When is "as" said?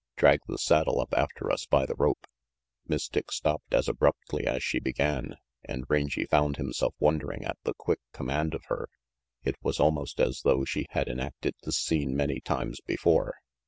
3.75-3.87, 4.47-4.63, 10.19-10.41